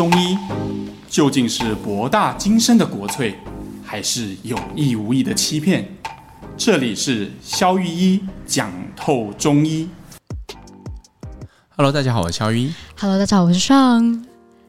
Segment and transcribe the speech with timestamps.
[0.00, 0.34] 中医
[1.10, 3.34] 究竟是博大精深的国粹，
[3.84, 5.86] 还是有意无意的欺骗？
[6.56, 9.86] 这里是肖玉一讲透中医。
[11.76, 12.72] Hello，大家好，我是肖玉一。
[12.98, 14.24] Hello，大家好，我是尚。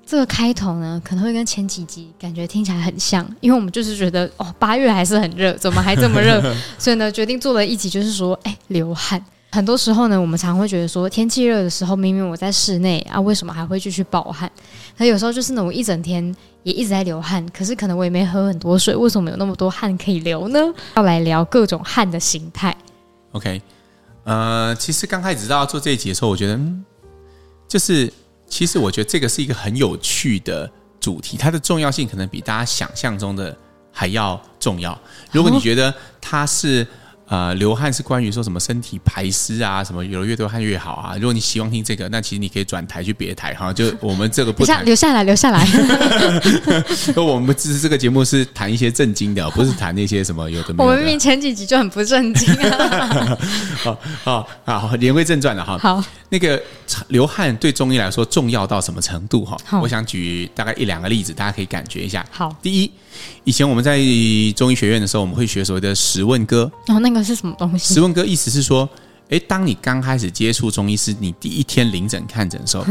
[0.06, 6.44] 这个开头呢，可能会跟前几集感觉听起来很像，因为我们就是觉得哦，八月还是很热，怎么还这么热？
[6.78, 9.24] 所以呢，决定做了一集，就是说，哎，流汗。
[9.54, 14.50] 很多时候呢，我们常会觉得说，天气热的时候，明明我在室内啊，为什么还会继续暴汗？
[14.96, 16.34] 那有时候就是呢，我一整天
[16.64, 20.60] 也一直在流汗，可是可能我也没喝很多水，为什么有那么多汗可以流呢？
[20.96, 22.74] 要来聊各种汗的形态。
[23.34, 23.62] OK，
[24.24, 26.86] 呃，其实刚开始知道做这一集的时候，我觉得，嗯，
[27.68, 28.12] 就是
[28.48, 30.72] 其实我觉得这个是一个很有趣的
[31.02, 33.54] 主题，它的重要性可能比大家想象中的
[33.92, 34.98] 还要重要。
[35.34, 36.88] 如果你觉得它是。
[37.32, 41.16] 呃，流汗是关于说什么身体排湿啊，什么流越多汗越好啊。
[41.16, 43.72] 如果你希望听这个，那其实你可以转台去别的台哈。
[43.72, 45.66] 就我们这个不谈，留下来，留下来。
[47.16, 50.92] 我们只是这个节目是谈一些正经的，不是谈那些什么有的没有的。
[50.92, 53.38] 我们明明前几集就很不正经啊。
[53.82, 55.78] 好好好，言归正传了哈。
[55.78, 56.62] 好，那个
[57.08, 59.58] 流汗对中医来说重要到什么程度哈？
[59.82, 62.26] 我想举大概一两个例子，大家可以感觉一下。
[62.30, 62.92] 好，第一，
[63.46, 63.98] 以前我们在
[64.54, 66.70] 中医学院的时候，我们会学所谓的十问歌。
[66.88, 67.21] 哦，那个。
[67.24, 67.94] 是什么东西？
[67.94, 68.88] 十问哥意思是说，
[69.30, 72.86] 诶，当你刚开始接触中医师，你第一天临诊看诊的时候，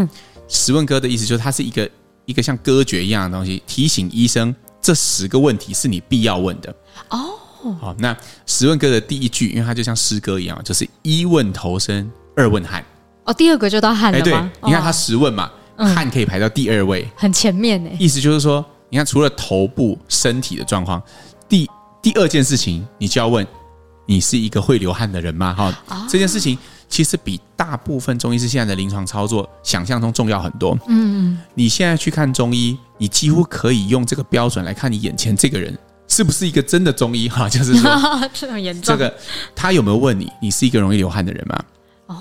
[0.49, 1.91] 十问哥的意思就是它是一个
[2.25, 6.75] 一个像歌诀一样的东西，提醒医生这十个问题是你必要问的。
[7.11, 7.35] 哦，
[7.79, 12.85] 好，那十问哥的第一句，因为它就像诗歌一样，就是一问头身，二问汗。
[13.25, 14.25] 哦，第二个就到汗了吗？
[14.25, 14.33] 对，
[14.67, 17.91] 你看他十问嘛，汗可以排到第二位，很前面呢。
[17.99, 21.03] 意思就是说，你看除了头部身体的状况，
[21.49, 21.69] 第
[22.01, 23.47] 第二件事情你就要问。
[24.11, 25.55] 你是一个会流汗的人吗？
[25.57, 26.59] 哈、哦，这件事情
[26.89, 30.77] 其实比大部分中医师现在的临床操作想象中重要很多。
[30.89, 37.29] 嗯，你现在去看中医，你几乎可以用这个标准来看你眼前这个人是不是一个真的中医？
[37.29, 37.89] 哈， 就是说
[38.35, 38.93] 这么严重。
[38.93, 39.17] 这个
[39.55, 41.63] 他有没有问你，你是一个容易流汗的人吗？
[42.07, 42.17] 哦，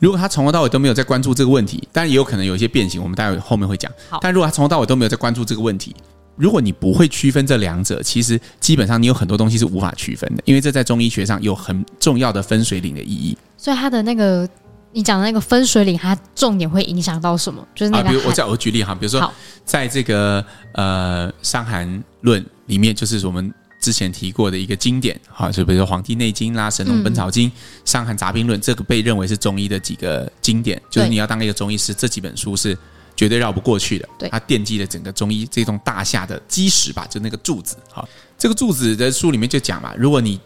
[0.00, 3.88] 如果他从头到尾都没有在关注这个问题，当然也有可能有一些变形，我们待会后面会讲。
[4.10, 5.94] 好，但如果他从头到尾都没有在关注这个问题。
[6.42, 13.38] 如果你不会区分这两者，其实基本上你有很多东西是无法区分的，因为这在中医学上有很重要的分水岭的意义。
[13.56, 14.48] 所以它的那个
[14.90, 17.64] 你讲的那个分水岭，它重点会影响到什么？
[17.76, 19.32] 就是那个、啊，比如我再我举例哈，比如说
[19.64, 27.54] 在这个呃《伤寒论》里面，就是我们之前提过的一个经典哈，就比如说《黄帝内经》啦，《神农本草经》嗯、
[27.84, 32.76] 《伤寒杂病论》，这个被认为是中医的几个经典，就是你要当一个中医师，这几本书是。
[33.14, 37.76] 绝对绕不过去的，对，它奠基了整个中医这栋大厦的基石吧，就那个柱子。
[37.90, 38.08] 好，
[38.38, 40.40] 这个柱子的书里面就讲嘛，如果你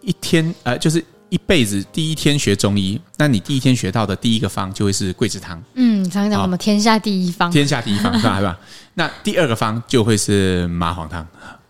[0.00, 5.62] 一天呃，就是一辈子第一天学中医，那你第一天学到的第一个方就会是桂枝汤。
[5.74, 8.38] 嗯，常常讲我们天下第一方，天下第一方是吧？
[8.38, 8.58] 是吧？
[8.94, 11.26] 那第二个方就会是麻黄汤。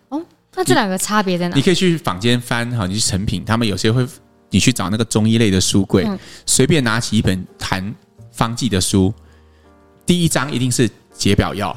[0.09, 0.21] 哦，
[0.55, 1.55] 那这两个差别在哪？
[1.55, 4.07] 你可以去坊间翻哈，你去成品，他们有些会，
[4.49, 7.93] 你去找那个中医类的书柜，嗯、随便拿起一本谈
[8.31, 9.13] 方剂的书。
[10.07, 11.75] 第一章一定是解表药，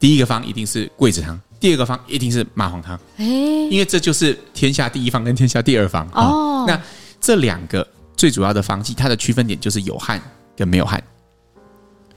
[0.00, 2.98] 第一个方一定是桂枝汤，第二个方一定是麻黄汤。
[3.18, 6.08] 哎，因为这就是天下第一方跟天下第二方。
[6.14, 6.80] 哦，那
[7.20, 7.86] 这两个
[8.16, 10.18] 最主要的方剂，它的区分点就是有汗
[10.56, 11.02] 跟没有汗。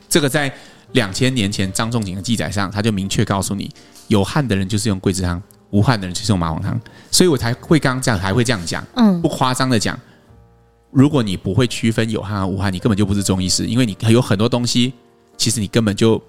[0.07, 0.49] 这个在
[0.93, 3.69] 两千年前张仲景的记载上，他就明确告诉你，
[4.07, 6.79] 有汗的人就是用桂枝汤，无汗的人就是用麻黄汤。
[7.11, 8.81] 所以我才会刚刚这样，还会这样讲。
[8.95, 9.99] 嗯，不夸张的讲，
[10.91, 14.93] 如果你不会区分有汗和无汗，你根本就不是中医师，因为你有很多东西。
[15.37, 16.21] 其实你根本就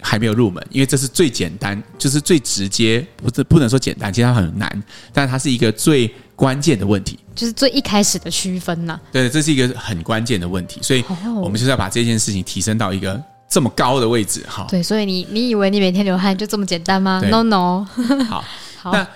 [0.00, 9.00] 还没有入门，因为这是最简单，就是最直接，不是不能说简单，其实它很难，但它是一个最关键的问题，就是最一开始的区分呐、啊。
[9.12, 11.04] 对，这是一个很关键的问题，所以
[11.40, 14.66] 我们就是要把这件事情提升到一个这么高的位置哈。
[14.68, 17.86] 对，所以你你以为你每天流汗就这么简单吗？No No。
[18.28, 18.44] 好，
[18.82, 19.06] 好，那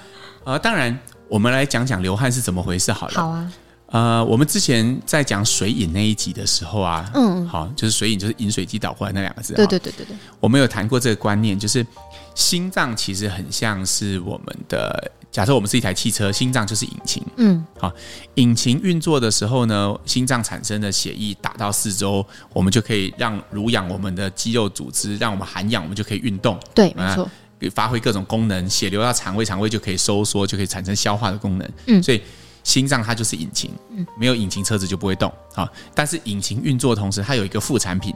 [0.45, 0.97] 呃，当然
[1.29, 3.15] 我们来讲讲流汗是怎么回事好了。
[3.15, 3.53] 好啊。
[3.89, 10.17] 呃，我们之前在讲水饮那一集的时候啊，嗯，好，就是水饮就是饮水机倒过来那两个字，对对对对对。
[10.41, 11.87] 我们有谈过这个观念，就是
[12.35, 17.93] 心脏其实很像是我们的，假设我们是一台汽车，心脏就是引擎，嗯，好，
[18.35, 27.31] 引擎运作的时候呢，心脏产生的血液打到四周，我们就可以让濡养我们的肌肉组织，让我们含氧，我们就可以运动，对，没错，
[27.71, 32.21] 发挥各种功能，血流到肠胃，肠胃就可以收缩，就可以产生消化的功能，嗯，所以。
[32.67, 33.71] 心脏它就是引擎，
[34.19, 35.71] 没有引擎车子就不会动啊。
[35.95, 38.13] 但是引擎运作的同时，它有一个副产品，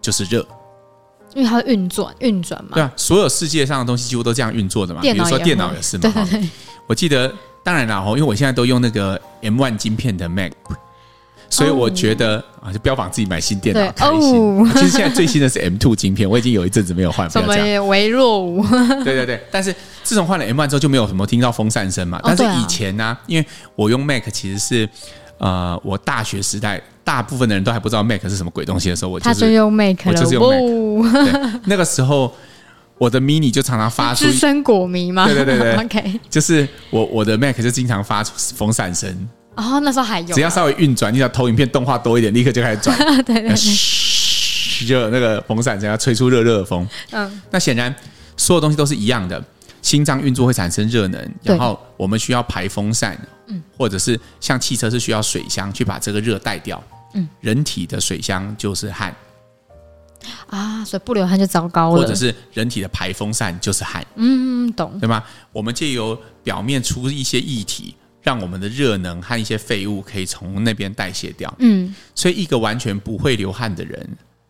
[0.00, 0.40] 就是热，
[1.34, 2.70] 因为它会运转运转嘛。
[2.72, 5.02] 对啊，所有世界上的东西几乎都这样运作的嘛。
[5.02, 6.10] 比如说电脑也是嘛。
[6.30, 6.48] 对。
[6.86, 7.30] 我记得，
[7.62, 10.52] 当然了，因为我现在都用那个 M1 晶片的 Mac，
[11.50, 14.34] 所以我觉得、哦、啊，就标榜自己买新电脑开心。
[14.34, 17.28] 哦、其实现在最新的是 M2 晶片，我已经有一阵子没有换。
[17.30, 18.66] 什么也微弱无。
[19.04, 19.74] 对对对，但是
[20.08, 22.18] 自从换了 M1 之后，就没有什么听到风扇声嘛。
[22.24, 23.46] 但是以前呢、因为
[23.76, 24.88] 我用 Mac 其实是
[25.36, 30.12] 呃，我大学时代大部分的人都还不知道 Mac 是什么鬼东西的时候，我就是、用 Mac 了。
[30.12, 31.60] 我就是用 Mac、哦。
[31.66, 32.34] 那个时候
[32.96, 35.26] 我的 Mini 就常常发出资深果迷吗？
[35.26, 39.14] 对对对对， OK，就是我我的 Mac 就经常发出风扇声。
[39.56, 42.96] 哦，那时候还有，只要稍微运转，你只要投影片动画多一点，立刻就开始转。
[42.96, 46.88] 对 对对，嘘，就那个风扇，只要吹出热热的风。
[47.10, 47.94] 嗯，那显然
[48.36, 49.42] 所有东西都是一样的，
[49.82, 56.82] 心脏运作会产生热能，然后我们需要排风扇，嗯，或者是像汽车是需要水箱去把这个热带掉。
[57.14, 59.14] 嗯，人体的水箱就是汗
[60.48, 62.02] 啊，所以不流汗就糟糕了。
[62.02, 64.06] 或者是人体的排风扇就是汗。
[64.16, 65.24] 嗯，懂，对吗？
[65.52, 67.94] 我们借由表面出一些液体。
[68.20, 71.54] 让我们的热能和一些废物可以从那边代谢掉。
[71.60, 74.06] 嗯，所以一个完全不会流汗的人，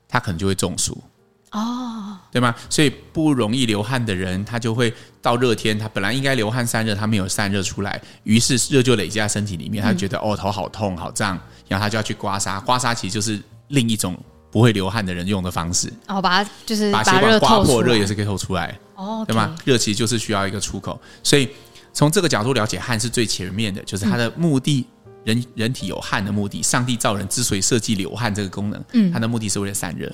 [0.09, 1.01] 他可能就会中暑。
[1.51, 2.55] 哦，对吗？
[2.69, 4.93] 所以不容易流汗的人，他就会
[5.23, 12.61] 到热天，他本来应该流汗散热，他没有散热出来，于是热就累积在身体里面，他就觉得、嗯、哦头好痛好胀，然后他就要去刮痧。
[12.65, 14.19] 刮痧其实就是另一种
[14.51, 15.93] 不会流汗的人用的方式。
[16.07, 18.79] 哦，把它就是把血管刮破，热也是可以透出来。
[18.95, 19.57] 哦，对吗？
[19.65, 21.49] 热其实就是需要一个出口，所以。
[21.95, 24.87] 从这个角度了解汗是最前面的，就是它的目的，
[25.25, 26.63] 人人体有汗的目的。
[26.63, 30.09] 上帝造人之所以设计流汗这个功能，嗯，它的目的是为了散热。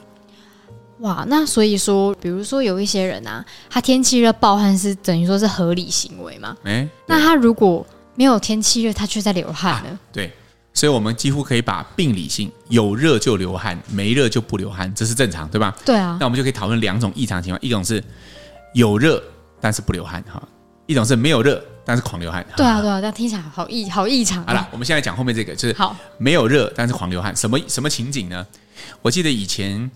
[1.00, 6.56] 哇，那所以说，比如说有一些人啊，他天气热暴汗是等于说是合理行为嘛？
[6.64, 9.90] 哎，那他如果没有天气热，他却在流汗呢？
[9.90, 10.32] 啊，对，
[10.72, 15.74] 所以我们几乎可以把病理性有热就流汗，没热就不流汗，这是正常，对吧？
[15.84, 16.16] 对啊。
[16.20, 18.02] 那我们就可以讨论两种异常情况，一种是
[18.74, 19.22] 有热
[19.60, 20.42] 但是不流汗，哈。
[20.86, 22.46] 一种是没有热，但是狂流汗。
[22.56, 24.44] 对啊，对啊，但听起来好异好异常。
[24.46, 27.34] 好了，我们现在讲后面这个，就是好没有热，但是狂流汗。
[27.34, 28.46] 什么什么情景呢？
[29.00, 29.90] 我记得以前，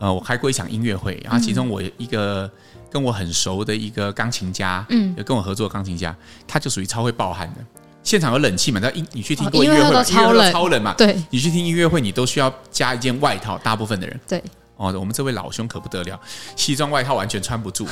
[0.00, 2.50] 呃，我开过一场音乐会，然后其中我一个
[2.90, 6.12] 跟我很熟的一个钢琴家，嗯，跟我合作的钢琴家，
[6.48, 7.64] 他就属于超会暴汗的。
[8.02, 8.80] 现场有冷气嘛？
[8.82, 10.94] 那音你去听过音乐会，音乐会超冷，超冷嘛？
[10.94, 13.58] 对，你去听音乐会，你都需要加一件外套。
[13.58, 14.42] 大部分的人，对。
[14.76, 16.18] 哦，我们这位老兄可不得了，
[16.56, 17.86] 西装外套完全穿不住。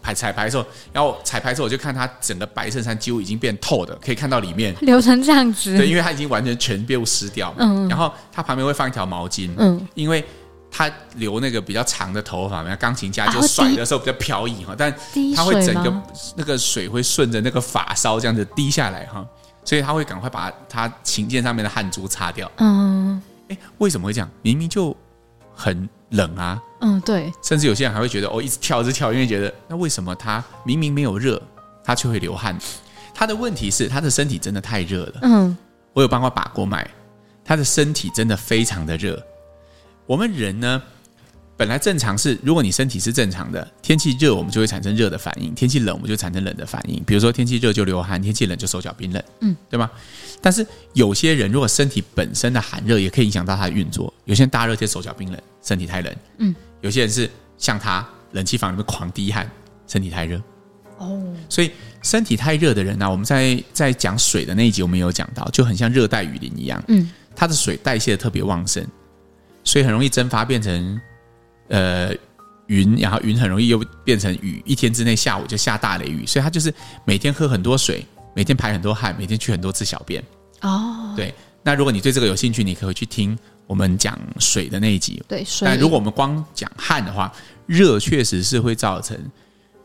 [0.00, 5.76] 排彩排的时候，然后彩排的时候，我就看他整个白衬衫几乎已经变透的，可以看到里面 流成这样子。
[5.76, 7.52] 对，因为他已经完全全部湿掉。
[7.58, 9.50] 嗯，然后他旁边会放一条毛巾。
[9.58, 10.24] 嗯，因为
[10.72, 14.92] 他留那个比较长的头发，那钢琴家就甩的时候比较飘逸哈，但
[15.36, 16.02] 他会整个
[16.34, 19.24] 那个水会顺着那个发梢这样子滴下来哈，
[19.64, 22.50] 所以他会赶快把他琴键上面的汗珠擦掉。
[22.56, 24.28] 嗯，哎，为什么会这样？
[24.40, 24.96] 明明就
[25.54, 25.88] 很。
[26.12, 31.40] 冷啊，嗯，对，甚至有些人还会觉得哦，一直跳一直跳，因为觉得那为什么他明明没有热，
[31.82, 32.54] 他却会流汗？
[33.14, 35.12] 他的问题是他的身体真的太热了。
[35.22, 35.56] 嗯，
[35.94, 36.86] 我有帮他把过脉，
[37.42, 39.18] 他的身体真的非常的热。
[40.06, 40.82] 我们人呢，
[41.56, 47.02] 本来正常是，如果你身体是正常的，天气热我们就会产生热的反应，天气冷我们就产生冷的反应。
[47.04, 49.90] 比如说天气热就流汗，天气冷就手脚冰冷，嗯，对吗？
[50.40, 55.40] 但是有些人如果身体本身的寒热也可以影响到他的运作，有些人大热天手脚冰冷。
[55.64, 59.48] 身体太冷，嗯，有些人是像他，冷气房里面狂滴汗，
[59.86, 60.42] 身体太热，
[60.98, 61.70] 哦，所以
[62.02, 68.84] 身体太热的人呢、啊，我们在在讲水的那一集，我们有讲到，就很像热带雨林一样，嗯，它的水代谢的特别旺盛，
[69.64, 71.00] 所以很容易蒸发变成
[71.68, 72.14] 呃
[72.66, 76.72] 云，然后云很容易又变成雨，一天之内下午就下大雷雨，所以他就是
[77.04, 80.22] 每天喝很多水，每天排很多汗，每天去很多次小便，
[80.60, 83.38] 哦，对，那如果你对这个有兴趣，你可以去听。
[83.68, 85.66] 我们讲水的那一集，对，水。
[85.66, 87.32] 但如果我们光讲汗的话，
[87.64, 89.16] 热确实是会造成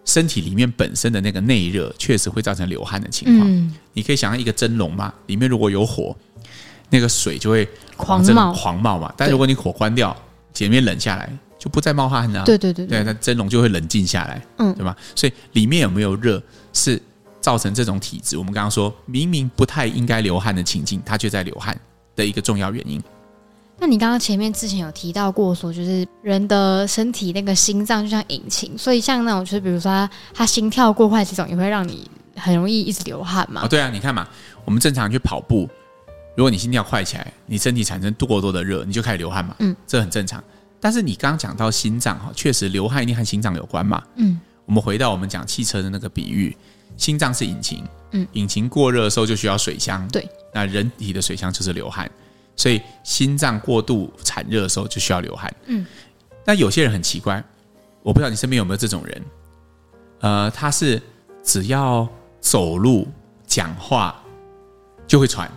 [0.04, 3.50] 身体里面本身的那个内热，确实会造成流汗的情况。
[3.50, 6.14] 嗯，你可以想象一个蒸笼嘛，里面如果有火，
[6.90, 9.14] 那个水就会狂冒，狂冒嘛。
[9.18, 10.16] 但如果你火关掉，
[10.54, 11.30] 前面冷下来，
[11.60, 12.44] 就不再冒汗了。
[12.46, 14.96] 对对对，对，那蒸笼就会冷静下来，嗯，对吧？
[15.16, 16.42] 所以里面有没有热，
[16.74, 17.02] 是
[17.40, 18.38] 造成这种体质。
[18.38, 21.80] 我们刚刚说明明不太应该流汗的情境，它却在流汗
[22.16, 23.02] 的一个重要原因。
[23.80, 33.62] 那你刚刚前面之前有提到过，说就是人的身体那个心脏就像引擎，所以像那种就是比如说他他心跳过快这种，也会让你很容易一直流汗嘛。
[33.64, 34.28] 哦，对啊，你看嘛，
[34.66, 35.70] 我们正常去跑步，
[36.38, 39.56] 如果你心跳快起来，你身体产生过多的热，你就开始流汗嘛。
[39.58, 40.42] 嗯，这很正常。
[40.80, 44.04] 但是你刚刚讲到心脏哈，确实流汗一定和心脏有关嘛。
[44.18, 46.56] 嗯，我们回到我们讲汽车的那个比喻，
[46.96, 50.08] 心脏是引擎，嗯，引擎过热的时候就需要水箱。
[50.10, 52.08] 对，那人体的水箱就是流汗。
[52.56, 55.52] 所以心脏过度产热的时候就需要流汗。
[55.66, 55.84] 嗯，
[56.46, 57.44] 那有些人很奇怪，
[58.04, 59.24] 我不知道你身边有没有这种人，
[60.20, 61.02] 呃，他是
[61.44, 62.08] 只要
[62.40, 63.08] 走路
[63.48, 64.24] 讲话
[65.08, 65.52] 就会喘。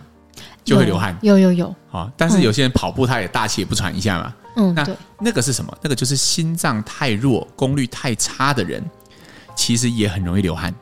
[0.63, 1.17] 就会流汗。
[1.21, 1.75] 有有有。
[1.89, 4.35] 好，但是有些人跑步他也大气也不喘一下嘛。
[4.57, 4.87] 嗯，那，
[5.19, 5.77] 那个是什么？
[5.81, 8.83] 那个就是心脏太弱、功率太差的人，
[9.55, 10.73] 其实也很容易流汗。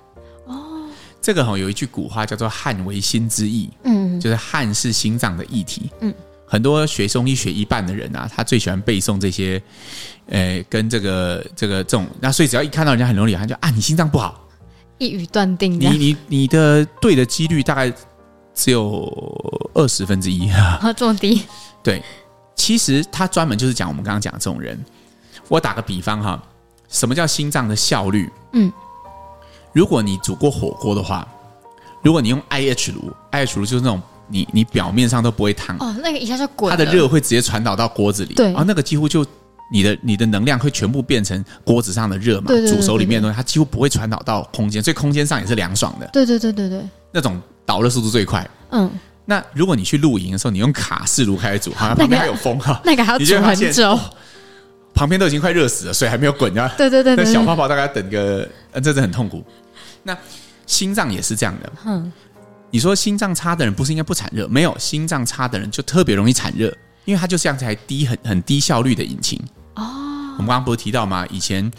[0.48, 0.90] 哦，
[1.22, 5.92] 这个哈有一句古话叫做“汗为心之液”，嗯，就是汗是心脏的液体。
[6.02, 6.12] 嗯，
[6.48, 9.62] 很多学中医学一半的人啊，他最喜欢背诵这些，
[10.30, 14.48] 呃，跟这个这个这种，那所以只要一看到人家很容易流汗，就啊，你心脏不好，
[14.98, 15.80] 一语断定。
[15.80, 17.94] 你你你的对的几率大概
[18.60, 21.44] 只有二十分之一啊， 这么低？
[21.82, 22.04] 对。
[22.56, 24.78] 其实他专门就是讲我们刚刚讲的这种人。
[25.48, 26.44] 我打个比方哈，
[26.89, 28.30] 什么叫心脏的效率？
[28.51, 28.72] 嗯，
[29.72, 31.25] 如果你煮过火锅的话，
[32.04, 39.25] 如果你用 IH 炉，IH 炉就是那种你你表面上都不会烫哦，那个一下就滚，它的热会直接传导到锅子里，对，然后那个几乎就
[39.72, 46.08] 你的你的能量会全部变成锅子上的热嘛，对对对对对，煮熟里面的东西，它几乎不会传导到空间，所以空间上也是凉爽的。
[46.12, 48.50] 对对对对对，那种导热速度最快。
[48.72, 48.90] 嗯。
[49.26, 54.00] 那如果你去露营的时候，你用卡式炉开始煮，好像旁边还有风哈， 那个还要煮很久，哦，
[54.92, 56.68] 旁边都已经快热死了，水还没有滚，啊。
[56.76, 59.46] 对对对，对，那小泡泡大概要等个，呃，真的很痛苦。
[60.02, 60.18] 那
[60.66, 61.72] 心脏也是这样的。
[61.86, 62.12] 嗯，
[62.72, 64.48] 你说心脏差的人不是应该不产热？
[64.48, 69.40] 没有，心脏差的人就特别容易产热，因为它就这样才低很很低效率的引擎。
[69.76, 71.24] 哦，我们刚刚不是提到吗？
[71.30, 71.72] 以前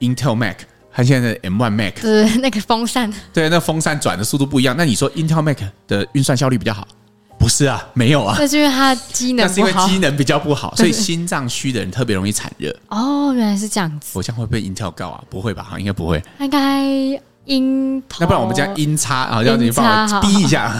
[0.00, 0.58] Intel Mac。
[0.92, 4.74] 和现在的 M1 Mac，对那个风扇，对，那风扇转的速度不一样。
[4.76, 5.58] 那你说 Intel Mac
[5.88, 6.86] 的运算效率比较好？
[7.38, 8.36] 不是啊，没有啊。
[8.38, 12.72] 那是因为它机能，那是因为机能比较不好， 所以心脏虚的人特别容易产热。
[12.88, 14.10] 哦，原来是这样子。
[14.12, 15.24] 我这样会被 Intel 告啊？
[15.28, 15.74] 不会吧？
[15.76, 16.22] 应该不会。
[16.38, 16.84] 应该
[17.46, 18.00] 音。
[18.20, 20.72] 那不然我们样音差啊，要你帮我逼一下。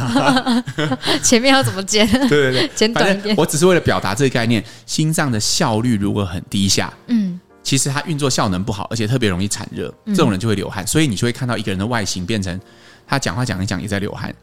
[1.20, 2.06] 前面要怎么剪？
[2.28, 3.34] 对对对， 剪短一点。
[3.36, 7.40] 我只是为了表达这个概念：心脏的效率如果很低下，嗯。
[7.62, 12.60] 其实他运作效能不好，而且特别容易产热，这种人就会流汗，嗯、所以你就会看到一个人的外形变成
[13.06, 14.34] 他讲话讲一讲也在流汗，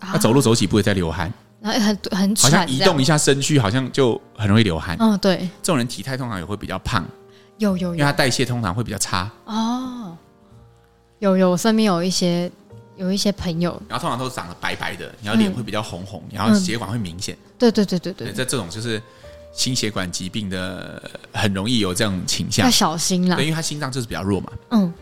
[0.00, 4.96] 他、啊、走路走几步也在流汗，然后很很好像移动一下身躯，好像就很容易流汗。
[4.98, 7.04] 嗯，对，这种人体态通常也会比较胖，
[7.58, 9.30] 有有，有，因为他代谢通常会比较差。
[9.44, 10.16] 哦，
[11.18, 12.50] 有有，我身边有一些
[12.96, 17.36] 有一些朋友，然后通常都长得白白的，然后脸会比较红红，嗯、然后血管会明显。
[17.58, 18.12] 对对对对。
[18.14, 19.02] 对，这这种就是。
[19.56, 23.36] 心血管疾病的很容易有这种倾向，要小心了。
[23.36, 24.52] 对，因为他心脏就是比较弱嘛。
[24.70, 24.92] 嗯，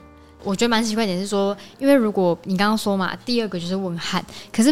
[0.45, 4.71] 我觉得蛮奇怪点是说，因为如果你刚刚说嘛，第二个就是问汗，可是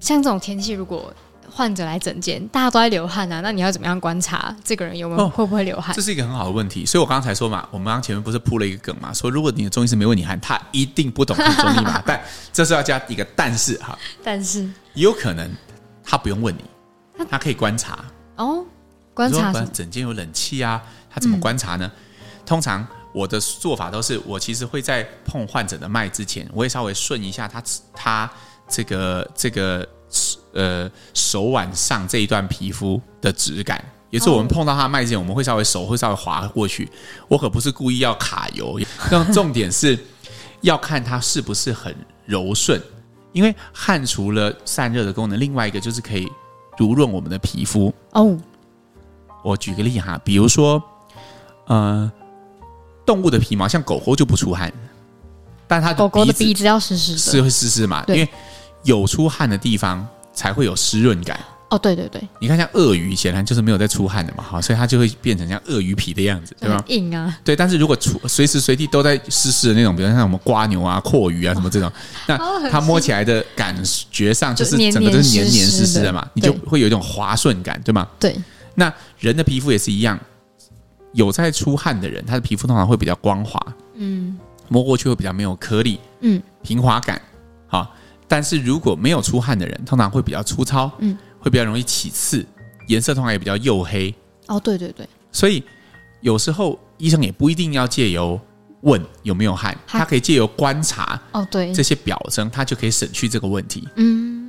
[0.00, 1.14] 像这种天气，如果
[1.48, 5.94] 患者来诊间，大家都在流汗啊，那你要怎么样观察这个人有没有、哦、会不会流汗？
[5.94, 6.84] 这是一个很好的问题。
[6.84, 12.02] 所以我刚才说嘛，我们刚刚前面不是铺了一个梗嘛，说如果你的中医师没问你汗，他一定不懂中医嘛。
[12.06, 12.20] 但
[12.52, 14.62] 这是要加一个但是哈，但是
[14.94, 15.48] 也有可能
[16.04, 18.04] 他不用问你，他可以观察
[18.36, 18.64] 哦。
[19.14, 21.90] 观察整间有冷气啊，他怎么观察呢？
[21.94, 22.00] 嗯、
[22.46, 27.62] 通常我的做法都是，我其实会在碰患者的脉之前，我会稍微顺一下他
[27.92, 28.30] 他
[28.68, 29.86] 这个这个
[30.52, 33.84] 呃手腕上这一段皮肤的质感。
[34.10, 36.90] 也是我们碰到他的脉之前，我们会稍微手会稍微滑过去。
[37.28, 39.96] 我可不是故意要卡油，那重点是
[40.62, 41.94] 要看它是不是很
[42.26, 42.80] 柔顺，
[43.32, 46.28] 因为汗除了散热的功能，另外一个就是可以
[46.76, 48.36] 濡润我们的皮肤哦。
[49.42, 50.82] 我举个例哈，比如说，
[51.66, 52.10] 呃，
[53.06, 54.72] 动物的皮毛像狗狗就不出汗，
[55.66, 58.04] 但它的狗狗的鼻子要湿湿的，是会湿湿嘛？
[58.08, 58.28] 因为
[58.84, 61.38] 有出汗的地方才会有湿润感。
[61.70, 66.82] 哦，对对对，你看像鳄鱼显然就是没有在出汗的嘛，哈，所以它就会变成像鳄鱼皮的样子，对吧？
[66.88, 67.54] 硬啊，对。
[67.54, 71.88] 但是如果出随时随地都在湿湿的那种，比如像什么瓜牛啊、阔鱼啊什么这种，
[72.26, 72.36] 那
[72.68, 73.72] 它摸起来的感
[74.10, 78.08] 觉上就是整个都是黏黏湿湿的嘛，你就会有一种滑顺感，对吗？
[78.18, 78.36] 对。
[78.80, 80.18] 那人的皮肤也是一样，
[81.12, 83.60] 有在出汗的人，他的皮肤通常会比较光滑，
[83.96, 87.20] 嗯，摸过去会比较没有颗粒，嗯，平滑感，
[87.68, 87.94] 好。
[88.26, 92.46] 但是如果没有出汗的人，通常会比较粗糙，嗯，会比较容易起刺，
[92.86, 94.14] 颜色通常也比较黝黑。
[94.46, 95.06] 哦，对对对。
[95.30, 95.62] 所以
[96.22, 98.40] 有时候医生也不一定要借由
[98.80, 104.39] 问有没有汗，他可以借由观察，哦，对，这些表征，他就可以省去这个问题，嗯。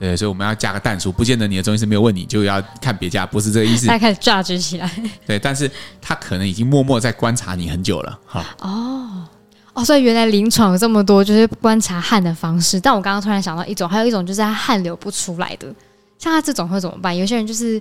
[0.00, 3.86] 对，所以我们要加个但书，不见得你的中医师没有问你就要看别家，不是这个意思。
[3.86, 4.90] 他开始榨汁起来。
[5.26, 8.42] 对，但是他可能已经默默在观察你很久了，哈。
[8.60, 9.28] 哦，
[9.74, 12.80] 哦，所以原来临床有这么多就是观察汗的方式。
[12.80, 15.66] 但我刚刚突然想到一种，还有一种就是他汗流不出来的，
[16.18, 17.14] 像他这种会怎么办？
[17.14, 17.78] 有些人就是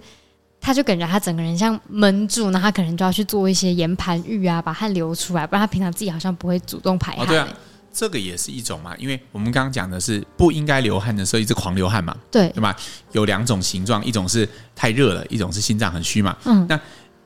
[0.59, 7.23] 他就感觉他整个人像闷住，那他可能就要去做一些岩盘浴啊，把汗流出来，不然他平常自己好像不会主动排汗。
[7.23, 7.47] 哦，对啊。
[7.91, 12.75] 这个也是一种嘛，因为我们刚刚讲的是不应该流汗的时候一直狂流汗嘛，对对吧？
[13.11, 16.37] 有两种形状，一种是太热了，一种是心脏很虚嘛。
[16.45, 16.79] 嗯，那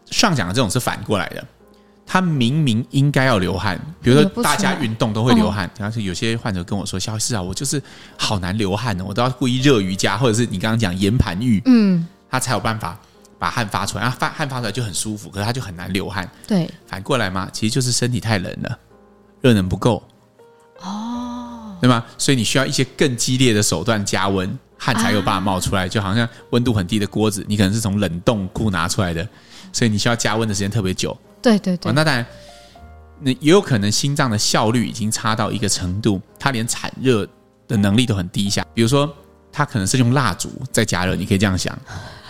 [0.09, 1.45] 上讲的这种是反过来的，
[2.05, 7.81] 他明明应该要流汗，比如说大家运动都会流汗，然后是有些患者跟我说：“肖医师啊，我就是
[8.17, 12.99] 好难流汗的，我都要故意热瑜伽，或者是你刚刚讲岩盘浴，嗯，他才有办法
[13.39, 16.29] 把汗发出来，然后发汗发出来就很舒服，可是他就很难流汗。
[16.47, 18.77] 对，反过来嘛，其实就是身体太冷了，
[19.41, 20.01] 热能不够，
[20.83, 22.03] 哦，对吗？
[22.17, 29.27] 所以你需要一些更激烈的手段加温，汗才有办法冒出来，就好像温度很低的锅子，你可能是从冷冻库拿出来的，
[29.71, 32.25] 所以你需要加温的时间特别久。”对对对，那当然，
[33.19, 37.27] 那也有可能心脏的效率已经差到一个程度，它连产热
[37.67, 38.65] 的能力都很低下。
[38.73, 39.13] 比如说，
[39.51, 41.77] 它可能是用蜡烛在加热，你可以这样想。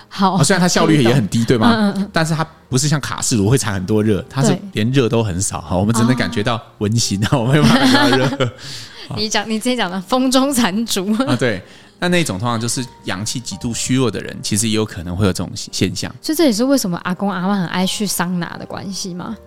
[0.09, 1.71] 好，哦，虽然它效率也很低，对吗？
[1.75, 5.61] 嗯嗯，但是它不是像卡式炉会产很多热，它是连热都很少。
[5.61, 8.51] 哈，我们只能感觉到温馨， 我们没办法加热。
[9.15, 11.61] 你讲你自己讲的风中残烛啊，对。
[11.99, 16.13] 那那种通常就是阳气极度虚弱的人，其实也有可能会有这种现象。
[16.19, 19.37] 所以这也是为什么阿公阿嬷很爱去桑拿的关系吗？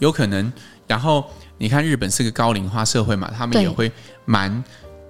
[0.00, 0.52] 有可能。
[0.88, 1.24] 然后
[1.56, 3.90] 你看，日本是个高龄化社会嘛，他们也会
[4.24, 4.62] 蛮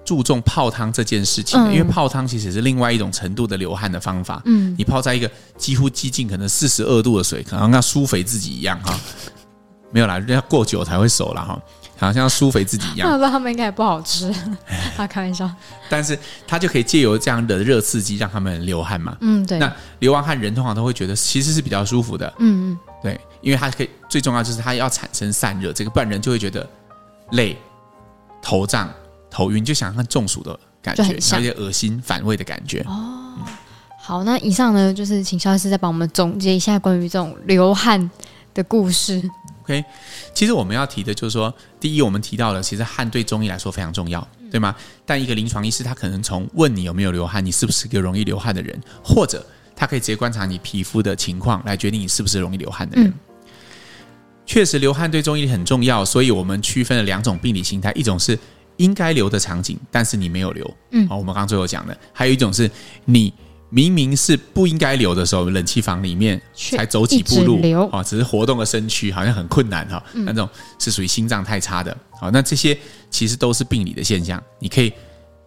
[0.03, 4.41] 注重泡汤这件事情的，因为泡汤其实是另外一种程度的流汗的方法。
[4.45, 8.99] 嗯，你泡在一个几乎接近可能四十二度的水，可能要舒肥自己一样哈。
[9.91, 11.61] 没有啦，要过久才会熟了哈。
[11.99, 14.33] 好像要舒肥自己一样，那他们应该也不好吃，
[14.97, 15.47] 他开玩笑。
[15.87, 16.17] 但是
[16.47, 19.15] 他就可以借由这样的热刺激，让他们流汗嘛。
[19.21, 19.59] 嗯，对。
[19.59, 22.25] 那流完汗，人通常都会觉得其实是比较舒服的。
[22.39, 26.67] 嗯嗯，对，因为他可以最重要就是他要产生散热，这个不然人就会觉得
[27.33, 27.55] 累、
[28.41, 28.91] 头胀、
[29.31, 31.03] 头晕，就想像中暑的感觉，
[31.37, 32.81] 有点恶心、反胃的感觉。
[32.81, 33.33] 哦，
[33.99, 38.11] 好，那以上呢就是请肖医师再帮我们总结一下关于这种流汗
[38.53, 39.23] 的故事。
[39.63, 39.83] OK，
[40.33, 44.75] 其实我们要提的就是说，第一，我们提到了，其实汗对中医来说非常重要，对吗？
[45.05, 49.45] 但一个临床医师，他可能从问你有没有流汗，你是不是一个容易流汗的人，或者
[49.75, 53.07] 他可以直接观察你皮肤的情况来决定你是不是容易流汗的人。
[53.07, 53.13] 嗯、
[54.47, 58.37] 确实，流汗对中医很重要，所以我们区分了两种病理形态，一种是
[58.77, 62.69] 应该留的场景，但是你没有留，嗯，好，我们刚刚最后讲的，还有一种是
[63.05, 63.33] 你。
[63.73, 70.03] 明明是不应该留的时候，冷气房里面才走几步路啊，只是活动个身躯，好像很困难哈。
[70.13, 71.97] 那种是属于心脏太差的。
[72.19, 72.77] 好，那这些
[73.09, 74.43] 其实都是病理的现象。
[74.59, 74.91] 你可以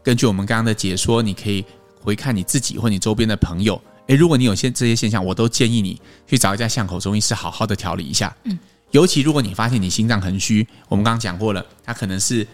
[0.03, 1.63] 根据我们刚刚的解说，你可以
[2.01, 3.79] 回看你自己或你周边的朋友。
[4.07, 8.35] 诶，如果你有些这些现象，我都建议你去找一家巷口中医师好好的调理一下。
[8.45, 8.59] 嗯，
[8.93, 12.47] 尤其如果你发现你心脏很虚，我们刚刚讲过了，它可能是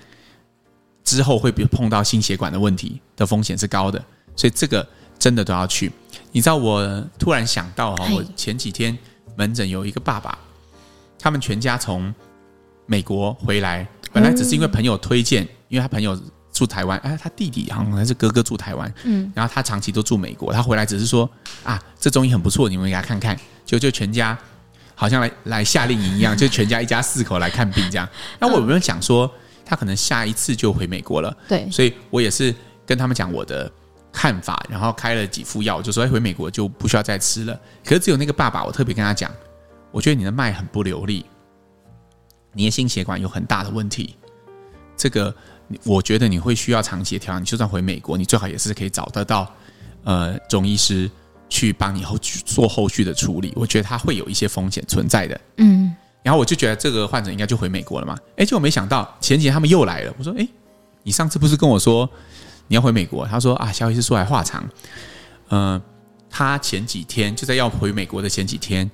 [1.05, 4.03] 之后会比碰到心血管的问题的风险是高的，
[4.37, 4.87] 所以这个。
[5.21, 5.93] 真的都要去，
[6.33, 8.97] 你知道我突然想到哈，我前几天
[9.37, 10.39] 门诊有一个爸爸，
[11.19, 12.11] 他们全家从
[12.87, 16.19] 美国回来，本来只是因为朋友推荐，因为他朋友
[16.55, 21.29] 住台湾，哎，他弟弟好像还是哥哥住台湾，嗯，然后他长期都住美国，他回来只是说
[21.65, 24.35] 啊，这中医很不错，你们给他看看，就就全家
[24.95, 28.09] 好像来来夏令营一样，就全家一家四口来看病这样。
[28.39, 29.31] 那我有没有讲说
[29.71, 31.35] 他可能下一次就回美国了？
[31.49, 32.55] 对，所以我也是
[32.85, 33.71] 跟他们讲我的。
[34.13, 37.57] 看法，然后开了几副药，就说回美国就不需要再吃了。
[37.85, 39.31] 可是只有那个爸爸，我特别跟他讲，
[39.93, 41.25] 我觉得你的脉很不流利，
[42.53, 44.17] 你的心血管有很大的问题。
[44.97, 45.33] 这个
[45.85, 47.41] 我觉得你会需要长期的调养。
[47.41, 49.49] 你就算回美国，你最好也是可以找得到
[50.03, 51.09] 呃中医师
[51.49, 53.53] 去帮你后续做后续的处理。
[53.55, 55.41] 我觉得他会有一些风险存在的。
[55.59, 58.17] 嗯，然后我就觉得这个患者应该就回美国了嘛。
[58.37, 60.15] 哎，结果没想到前几天他们又来了。
[60.19, 60.47] 我说，哎，
[61.03, 62.09] 你上次不是跟我说？
[62.69, 63.27] 你要回美国？
[63.27, 64.63] 他说啊，萧医师说来话长。
[65.49, 65.83] 嗯、呃，
[66.31, 68.89] 他前几天就在要回美国的前几天，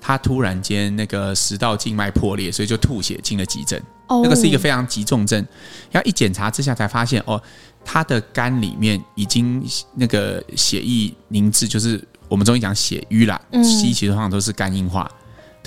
[0.00, 3.82] 他突然间那个食道静脉破裂，所以就吐血进了急诊。
[4.06, 5.44] 哦，那个是一个非常急重症。
[5.90, 7.42] 然后一检查之下才发现，哦，
[7.84, 9.60] 他的肝里面已经
[9.96, 13.40] 那个血液凝滞，就是我们中医讲血瘀了。
[13.50, 15.10] 嗯，西医其实通常都是肝硬化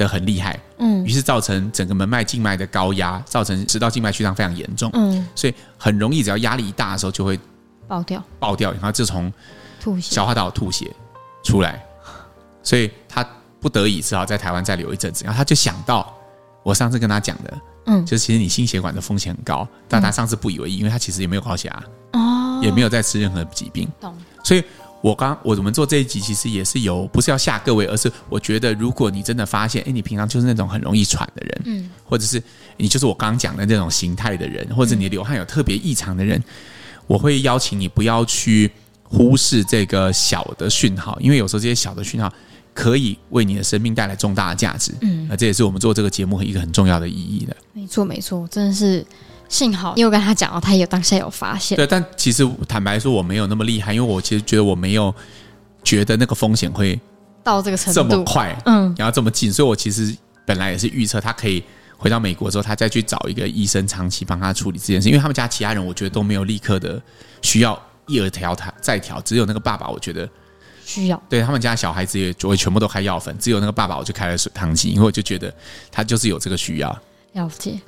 [0.04, 0.60] 的很厉害。
[0.78, 4.90] 嗯，于是造成整个门脉静脉的高压，造成食道静脉曲张非常严重。
[4.94, 7.40] 嗯，所以很容易只要压力一大的时候就会。
[7.90, 9.34] 爆掉，爆掉，然后就从
[10.00, 10.96] 消化道吐血
[11.44, 11.84] 出来，
[12.62, 13.28] 所以他
[13.60, 15.26] 不得已只好在台湾再留一阵子。
[15.26, 16.16] 然后他就想到
[16.62, 17.58] 我上次跟他讲的，
[17.88, 21.84] 嗯，就是其实你心血管的风险很高，但他上次不以为意，因为他其实也没有高血压，
[22.14, 24.16] 哦，也没有在吃任何疾病，懂。
[24.44, 24.64] 所以
[25.02, 32.42] 我刚我们做这一集其实也是有不是要吓各位，而是我觉得如果你真的发现，哎，你平常就是那种很容易喘的人，嗯，或者是
[32.78, 36.44] 你就是我刚刚讲的那种形态的人，或者你流汗有特别异常的人。
[37.08, 38.70] 我会邀请你不要去
[39.02, 42.32] 忽视这个小的讯号，因为有时候这些小的讯号
[42.72, 44.94] 可以为你的生命带来重大的价值。
[45.02, 47.58] 嗯，那这也是我们做这个节目一个很重要的意义的。
[47.74, 49.04] 没错，没错，真的是
[49.50, 51.76] 幸好你有跟他讲哦，他也有当下有发现。
[51.76, 55.14] 对，但其实坦白说，我没有那么厉害，因为我其实觉得我没有
[55.84, 56.98] 觉得那个风险会
[57.44, 60.16] 到这个程度这么快，嗯，然后这么近，所以我其实。
[60.46, 61.64] 本来也是预测他可以
[61.96, 67.00] 回到美国之后，他再去找一个医生长期帮他处理这件事，因为他们家其他人我觉得都没有立刻的
[67.44, 70.28] 需要一而调他再调，只有那个爸爸我觉得
[70.84, 71.22] 需要。
[71.30, 75.54] 对他们家小孩子也就会全部都开药粉，只有那个爸爸我就开了水汤剂，因为我就觉得
[75.92, 77.00] 他就是有这个需要。
[77.34, 77.80] 了解。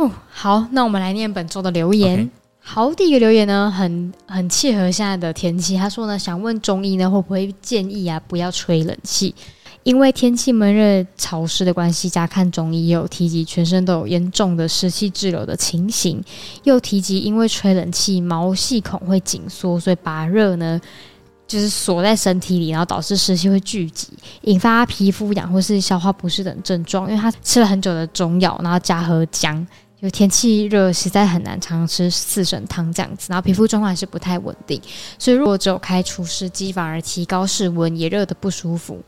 [0.00, 2.26] 哦，好，那我们来念本周的留言。
[2.26, 2.30] Okay.
[2.58, 5.76] 好，第一个留言呢，很很契合现在的天气。
[5.76, 9.34] 他说呢，想问中医呢，会不会建议啊，不要吹冷气？
[9.82, 16.24] 因为天气闷热潮湿的关系，加看中医也有提及全身都有严重的湿气滞留的情形，
[16.62, 20.80] 又提及因为吹冷气毛细孔会紧缩，所以把热呢
[21.46, 24.08] 就是锁在身体里，然后导致湿气会聚集，
[24.42, 27.06] 引发皮肤痒或是消化不适等症状。
[27.10, 29.66] 因为他吃了很久的中药，然后加喝姜。
[30.00, 34.80] 就天气热，实在很难常吃四神汤这样子，然后皮肤状况还是不太稳定，
[35.18, 39.02] 所以如果只有开除湿机，反而提高室温，也热得不舒服。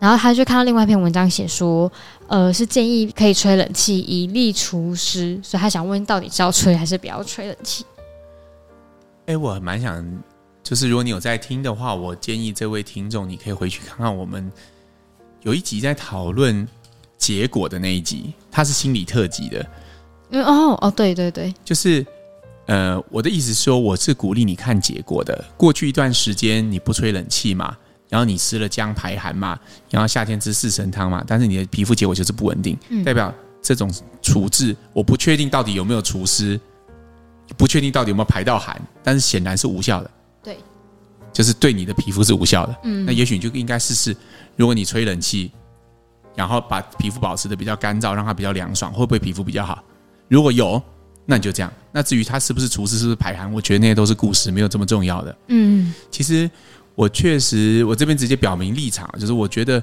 [0.00, 1.90] 然后他就看到另外一篇文章写说，
[2.26, 7.86] 呃，是建议可以吹冷气以利除湿，所以他想问，到底是要吹还是不要吹冷气？
[9.26, 10.04] 哎，我蛮想，
[10.64, 14.50] 就是如果你有在听的话，我建议这位听众，你可以回去看看我们
[15.42, 16.66] 有一集在讨论
[17.16, 19.64] 结果的那一集，它是心理特辑的。
[20.32, 22.04] 嗯哦哦对对对，就是
[22.66, 25.44] 呃，我的意思是说，我是鼓励你看结果的。
[25.56, 27.76] 过去一段时间你不吹冷气嘛，
[28.08, 29.58] 然后你吃了姜排寒嘛，
[29.90, 33.92] 然后夏天吃四神汤嘛，但是你的皮肤结果就是不稳定，嗯、代表这种
[34.22, 36.58] 处置我不确定到底有没有除湿，
[37.56, 40.10] 不确定到底有没有排到寒，但是显然是无效的。
[40.42, 40.56] 对，
[41.32, 42.76] 就是对你的皮肤是无效的。
[42.84, 44.16] 嗯，那也许你就应该试试，
[44.56, 45.50] 如果你吹冷气，
[46.34, 49.82] 然后把皮肤保持的比较干燥，让它比较凉爽，会不会皮肤比较好？
[50.32, 50.82] 如果有，
[51.26, 51.70] 那你就这样。
[51.92, 55.36] 那至于他是不是厨师，是不是排寒，我觉得那些都是故事，没有这么重要的。
[55.48, 56.50] 嗯，其实
[56.94, 59.82] 我确实，我这边直接表明立场，就是我觉得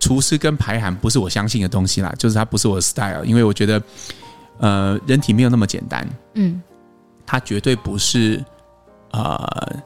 [0.00, 3.80] 厨师跟排寒不是我相信的东西啦，就是它不是我的 style，因为我觉得，
[4.58, 6.04] 呃，人体没有那么简单。
[6.34, 6.60] 嗯，
[7.24, 8.44] 它绝对不是，
[9.12, 9.76] 呃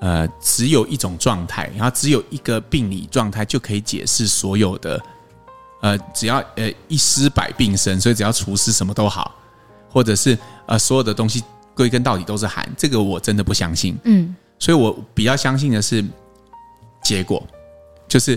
[0.00, 5.00] 呃，只有一种状态，然后只有一个病理状态就可以解释所有的。
[5.80, 9.32] 呃，只要呃一湿百病生，所以只要除湿什么都好，
[9.88, 10.36] 或者是
[10.66, 13.96] 呃所有的东西归根到底都是寒，这个我真的不相信。
[14.02, 16.04] 嗯，所以我比较相信的是
[17.04, 17.40] 结果，
[18.08, 18.36] 就是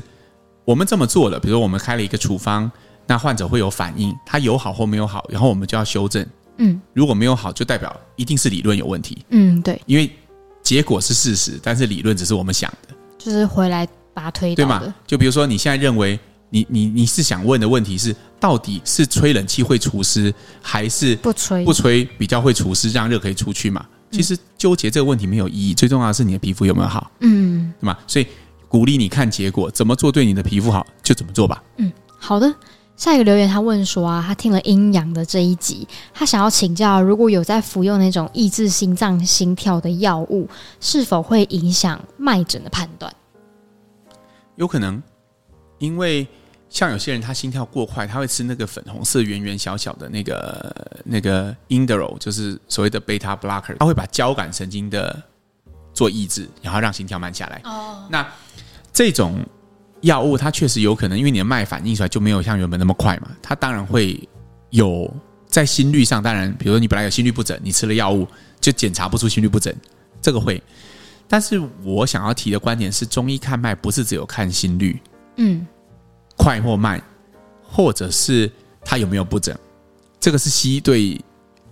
[0.63, 2.71] 我们这么做了，比如说我们开了一个处方，
[3.07, 6.23] 那患者会有反应，他有好或没有好，然后我们就要修正。
[6.57, 9.25] 嗯，如果没有好，就代表一定是理论有问题。
[9.29, 10.07] 嗯，对，因为
[10.61, 14.53] 结果是事实，但是理论只是我们想的，就是回来把它推。
[14.53, 14.93] 对吗？
[15.07, 16.19] 就比如说你现在认为。
[16.53, 23.83] 你你你是想问的问题是，到底是吹冷气会除湿，还是不吹不吹比较会除湿，让热可以出去嘛？
[24.11, 27.97] 其实纠结这个问题没有意义，最重要的是你的皮肤有没有好，嗯，对吗？
[28.05, 28.27] 所以
[28.67, 31.63] 鼓励你看结果，怎么做对你的皮肤好就怎么做吧。
[31.77, 32.53] 嗯，好的。
[32.97, 40.49] 下一个留言他问说啊，他听了阴阳的这一集，他想要请教，如果有在服用那种抑制心脏心跳的药物，
[40.81, 43.11] 是否会影响脉诊的判断？
[44.57, 45.01] 有可能，
[45.79, 46.27] 因为。
[46.71, 55.21] 像有些人他心跳过快，他会吃那个粉红色圆圆小小的那个那个 Inderol，就是所谓的 beta blocker，他会把交感神经的
[55.93, 57.61] 做抑制，然后让心跳慢下来。
[57.65, 58.25] 哦，那
[58.93, 59.45] 这种
[59.99, 64.17] 药物它确实有可能，因为你的脉反应出来就没有像原本那么快嘛，它当然会
[64.69, 65.13] 有
[65.47, 68.25] 在心率上，当然比如说你本来有心律不整，你吃了药物
[68.61, 69.75] 就检查不出心律不整，
[70.21, 70.63] 这个会。
[71.27, 74.97] 但是我想要提的观点是，中医看脉不是只有看心率，
[75.35, 75.67] 嗯。
[76.35, 77.01] 快或慢，
[77.63, 78.51] 或者是
[78.83, 79.55] 它有没有不整，
[80.19, 81.19] 这个是西医对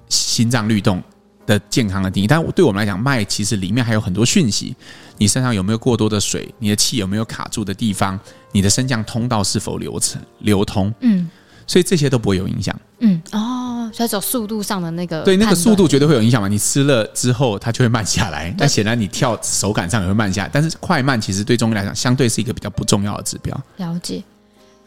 [0.08, 1.02] 心脏律动
[1.46, 2.28] 的健康的定义。
[2.28, 4.76] 但对我们来讲，脉其实里面还有很多讯息：
[5.18, 6.54] 你身上有没有过多的水？
[6.60, 8.20] 你的气有没有卡住的地方？
[8.52, 10.94] 你的升降通道是否流程流通？
[11.02, 11.30] 嗯，
[11.68, 12.76] 所以这些都不会有影响。
[13.00, 16.48] 嗯，哦，所以走速度上的那个，对，那个速度绝对会有影响嘛。
[16.48, 18.54] 你吃了之后，它就会慢下来。
[18.58, 20.50] 但显然你跳手感上也会慢下来。
[20.52, 23.56] 但是快慢其实对中医来讲，相对是一个比较不重要的指标。
[23.78, 24.24] 了解。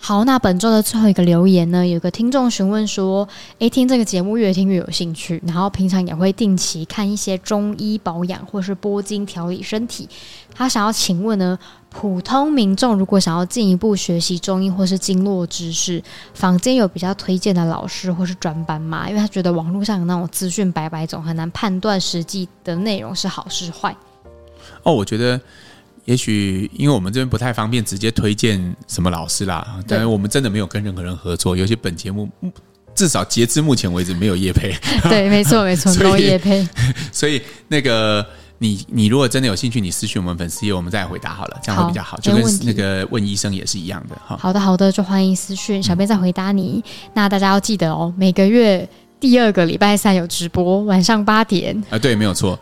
[0.05, 3.27] 好，那本周的最后一个留言呢，有个听众询问说
[3.61, 10.09] ：“诶，听这个节目越听越有兴趣，然后平常也会定期看一些中医保养或是拨筋调理身体。
[10.53, 11.57] 他想要请问呢，
[11.89, 16.03] 普通民众如果想要进一步学习中医或是经络知识，
[16.35, 19.09] 坊间有比较推荐的老师或是专班吗？
[19.09, 23.97] 因为他觉得网络上有那种资讯白白总，很难判断实际的内容是好是坏。”
[24.83, 25.41] 哦，我觉得。
[26.05, 31.57] 也许因为我们这边不太方便直接推荐什么老师啦，但是我们真的没有跟任何人合作。
[31.57, 32.29] 尤其本节目
[32.95, 34.75] 至少截至目前为止没有业配。
[35.09, 36.67] 对，没错 没错，没有业配。
[37.13, 38.25] 所以那个
[38.59, 42.17] 你你如果真的有兴趣，你私讯我们粉丝页，我们再回答好了，这样会比较好。
[42.17, 44.37] 好，就跟那个问医生也是一样的哈。
[44.37, 46.83] 好的好的，就欢迎私讯，小编再回答你。
[46.85, 48.87] 嗯、那大家要记得哦，每个月
[49.21, 51.81] 第二个礼拜三有直播，晚上八点。
[51.91, 52.59] 啊，对，没有错。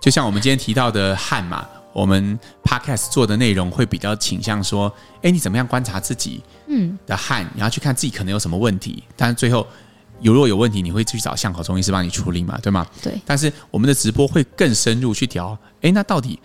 [0.00, 9.66] 就像我们今天提到的汗嘛，我们 podcast 做的内容会比较倾向说，哎，你怎么样观察自己嗯的汗，然后去看自己可能有什么问题，但是最后。
[10.20, 12.56] 有如果有问题，你会去找巷口中医师帮你处理嘛？
[12.62, 12.86] 对吗？
[13.02, 13.12] 对。
[13.26, 16.38] 但是我们的直播会更深入去调，哎，那到底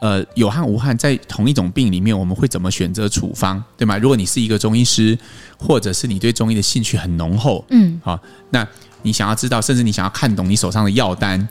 [0.00, 3.62] 呃有汗无汗在同一种病里面，我们会怎么选择处方？
[3.76, 3.98] 对吗？
[3.98, 5.18] 如果你是一个中医师，
[5.58, 8.18] 或者是你对中医的兴趣很浓厚，嗯，好，
[8.48, 8.66] 那
[9.02, 11.46] 你想要知道，甚至你想要看懂你手上的药单。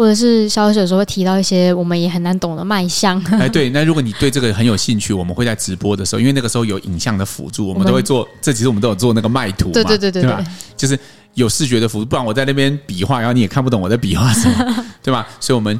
[0.00, 3.22] 或者是消息有时候会提到一些我们也很难懂的脉象。
[3.32, 8.26] 哎，对，那如果你对这个很有兴趣，我们会在直播的时候，因为那个时候有影像的辅助，我们都会做。
[8.40, 10.42] 这其实我们都有做那个脉图嘛，对对对对，对，对吧？
[10.74, 10.98] 就是
[11.34, 15.28] 有视觉的辅助，不然我在那边比划，然后你也看不懂我在比划什么，对吧？
[15.38, 15.78] 所以，我们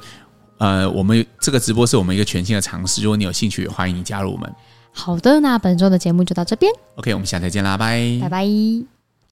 [0.58, 3.02] 呃，我们这个直播是我们一个全新的尝试。
[3.02, 4.52] 如果你有兴趣，欢迎你加入我们。
[4.92, 6.70] 好的，那本周的节目就到这边。
[6.96, 8.99] OK，我们下次再见啦，拜拜拜。